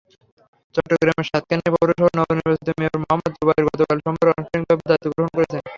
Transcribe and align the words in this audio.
চট্টগ্রামের 0.75 1.27
সাতকানিয়া 1.29 1.73
পৌরসভায় 1.73 2.15
নবনির্বাচিত 2.17 2.69
মেয়র 2.79 3.01
মোহাম্মদ 3.03 3.31
জোবায়ের 3.37 3.65
গতকাল 3.67 3.97
সোমবার 4.03 4.27
আনুষ্ঠানিকভাবে 4.31 4.83
দায়িত্ব 4.89 5.07
গ্রহণ 5.13 5.31
করেছেন। 5.35 5.61